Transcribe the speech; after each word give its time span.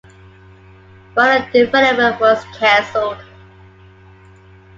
Further 1.13 1.47
development 1.51 2.19
was 2.19 2.43
canceled. 2.57 3.23